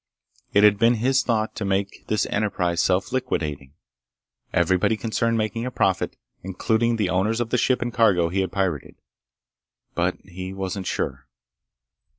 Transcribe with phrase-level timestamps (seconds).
[0.51, 6.15] It had been his thought to make this enterprise self liquidating—everybody concerned making a profit,
[6.41, 8.95] including the owners of the ship and cargo he had pirated.
[9.93, 11.27] But he wasn't sure.